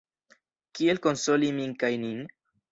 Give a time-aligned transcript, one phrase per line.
[0.79, 2.29] Kiel konsoli min kaj nin?